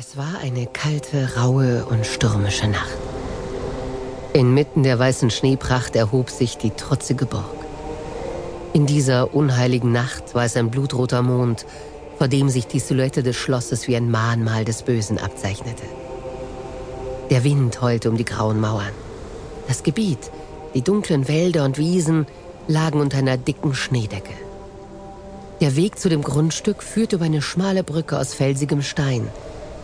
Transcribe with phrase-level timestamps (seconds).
[0.00, 2.96] Es war eine kalte, raue und stürmische Nacht.
[4.32, 7.44] Inmitten der weißen Schneepracht erhob sich die trotzige Burg.
[8.72, 11.66] In dieser unheiligen Nacht war es ein blutroter Mond,
[12.16, 15.84] vor dem sich die Silhouette des Schlosses wie ein Mahnmal des Bösen abzeichnete.
[17.28, 18.94] Der Wind heulte um die grauen Mauern.
[19.68, 20.30] Das Gebiet,
[20.72, 22.26] die dunklen Wälder und Wiesen
[22.68, 24.32] lagen unter einer dicken Schneedecke.
[25.60, 29.28] Der Weg zu dem Grundstück führte über eine schmale Brücke aus felsigem Stein,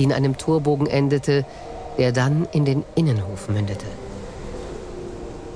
[0.00, 1.44] die in einem Torbogen endete,
[1.98, 3.84] der dann in den Innenhof mündete.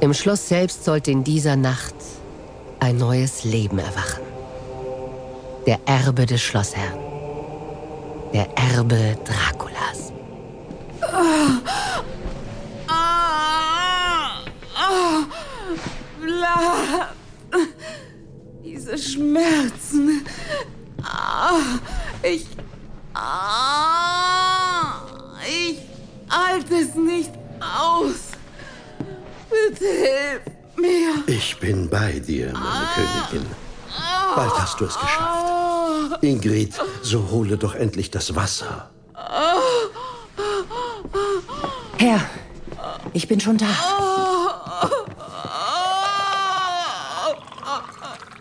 [0.00, 1.94] Im Schloss selbst sollte in dieser Nacht
[2.78, 4.22] ein neues Leben erwachen.
[5.66, 6.98] Der Erbe des Schlossherrn.
[8.34, 10.12] Der Erbe Draculas.
[11.00, 11.62] Ah,
[12.86, 14.44] ah,
[14.76, 15.22] ah,
[16.20, 17.08] bla
[18.62, 20.26] diese Schmerzen.
[21.02, 21.78] Ah,
[22.22, 22.46] ich.
[23.14, 24.03] Ah,
[26.64, 28.32] halte es nicht aus.
[29.50, 30.42] Bitte hilf
[30.76, 31.22] mir.
[31.26, 33.50] Ich bin bei dir, meine ah, Königin.
[34.34, 36.22] Bald hast du es geschafft.
[36.22, 38.90] Ingrid, so hole doch endlich das Wasser.
[41.98, 42.20] Herr,
[43.12, 43.66] ich bin schon da.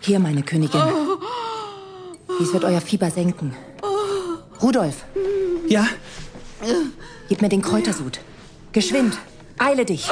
[0.00, 0.82] Hier, meine Königin.
[2.40, 3.54] Dies wird euer Fieber senken.
[4.60, 5.04] Rudolf.
[5.68, 5.86] Ja?
[7.28, 8.20] Gib mir den Kräutersud.
[8.72, 9.18] Geschwind.
[9.58, 10.08] Eile dich.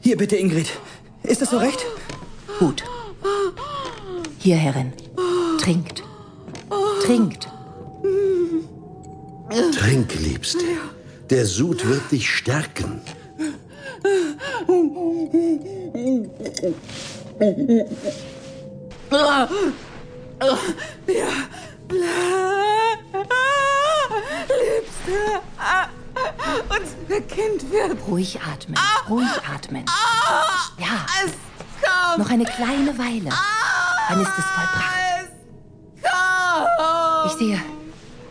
[0.00, 0.68] Hier bitte, Ingrid.
[1.22, 1.84] Ist das so recht?
[2.58, 2.84] Gut.
[4.38, 4.92] Hier, Herrin.
[5.58, 6.02] Trinkt.
[7.02, 7.48] Trinkt.
[9.78, 10.64] Trink, Liebste.
[11.30, 13.00] Der Sud wird dich stärken.
[19.10, 19.48] Ja.
[24.48, 24.93] Liebste.
[26.68, 27.96] Unser Kind wird.
[28.06, 28.78] Ruhig atmen.
[29.08, 29.84] Ruhig atmen.
[30.78, 31.06] Ja.
[32.16, 33.30] Noch eine kleine Weile.
[34.08, 34.94] Dann ist es vollbracht.
[37.26, 37.60] Ich sehe.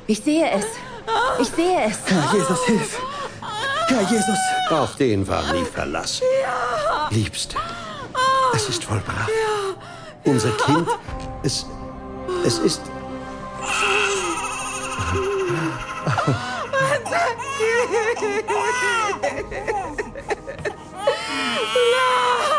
[0.08, 0.66] Ich sehe es.
[1.40, 1.98] Ich sehe es.
[2.08, 3.00] Herr Jesus, hilf.
[3.88, 4.38] Herr Jesus.
[4.70, 6.22] Auf den war nie Verlass.
[7.10, 7.58] Liebste,
[8.54, 9.30] es ist vollbracht.
[10.24, 10.88] Unser Kind,
[11.44, 11.66] es,
[12.46, 12.82] es ist...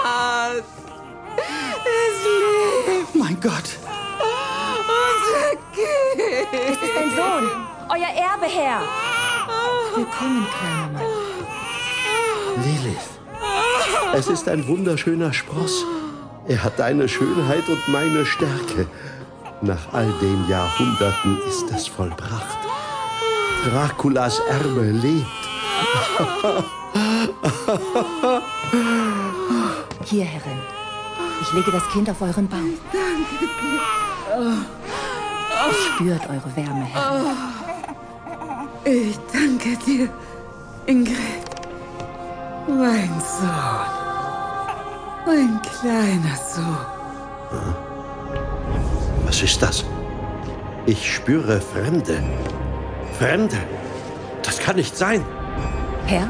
[0.04, 0.64] Lars!
[1.84, 3.14] Es lebt!
[3.14, 3.78] Mein Gott!
[4.78, 6.48] Unser Kind!
[6.52, 7.46] Es ist ein Sohn!
[7.90, 8.80] Euer Erbe, Herr!
[9.94, 11.02] Willkommen, kleiner Mann.
[12.64, 13.10] Lilith,
[14.14, 15.84] es ist ein wunderschöner Spross.
[16.46, 18.86] Er hat deine Schönheit und meine Stärke.
[19.60, 22.63] Nach all den Jahrhunderten ist es vollbracht.
[23.64, 25.26] Draculas Erbe lebt.
[30.04, 30.58] Hier, Herrin.
[31.40, 32.58] Ich lege das Kind auf euren Bauch.
[32.92, 33.80] Danke dir.
[35.96, 37.26] spürt eure Wärme, Herrin.
[38.84, 40.10] Ich danke dir,
[40.84, 41.16] Ingrid.
[42.68, 43.86] Mein Sohn.
[45.26, 46.86] Mein kleiner Sohn.
[49.24, 49.84] Was ist das?
[50.84, 52.22] Ich spüre Fremde.
[53.18, 53.56] Fremde?
[54.42, 55.24] Das kann nicht sein.
[56.06, 56.28] Herr?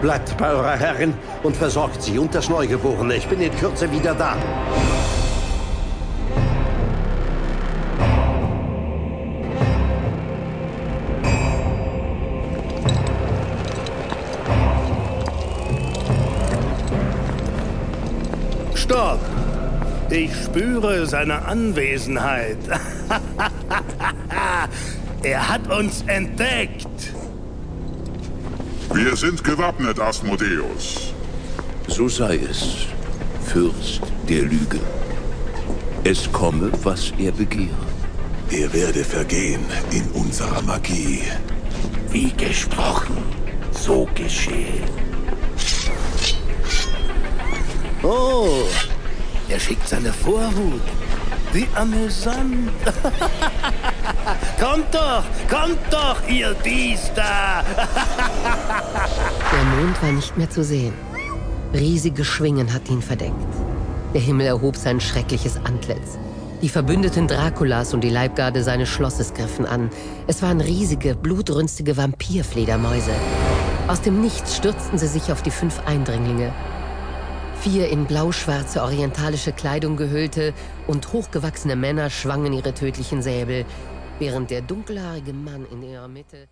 [0.00, 3.16] Bleibt bei eurer Herrin und versorgt sie und das Neugeborene.
[3.16, 4.36] Ich bin in Kürze wieder da.
[20.14, 22.58] Ich spüre seine Anwesenheit.
[25.24, 27.14] er hat uns entdeckt.
[28.92, 31.14] Wir sind gewappnet, Asmodeus.
[31.88, 32.86] So sei es,
[33.44, 34.80] Fürst der Lüge.
[36.04, 37.70] Es komme, was er begehrt.
[38.50, 41.22] Er werde vergehen in unserer Magie.
[42.10, 43.16] Wie gesprochen,
[43.72, 44.84] so geschehen.
[48.02, 48.64] Oh,
[49.48, 50.82] er schickt seine Vorhut.
[51.52, 52.70] Wie amüsant.
[54.60, 57.22] kommt doch, kommt doch, ihr Biester.
[59.52, 60.94] Der Mond war nicht mehr zu sehen.
[61.72, 63.34] Riesige Schwingen hatten ihn verdeckt.
[64.14, 66.18] Der Himmel erhob sein schreckliches Antlitz.
[66.62, 69.90] Die Verbündeten Draculas und die Leibgarde seines Schlosses griffen an.
[70.26, 73.10] Es waren riesige, blutrünstige Vampirfledermäuse.
[73.88, 76.52] Aus dem Nichts stürzten sie sich auf die fünf Eindringlinge.
[77.60, 80.54] Vier in blau-schwarze orientalische Kleidung gehüllte
[80.86, 83.64] und hochgewachsene Männer schwangen ihre tödlichen Säbel.
[84.18, 86.48] Während der dunkelhaarige Mann in ihrer Mitte